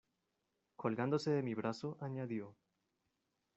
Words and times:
colgándose 0.77 1.29
de 1.29 1.43
mi 1.43 1.53
brazo, 1.53 1.95
añadió: 2.01 2.55